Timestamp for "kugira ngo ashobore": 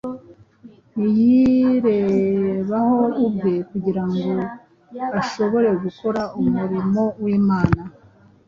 3.69-5.69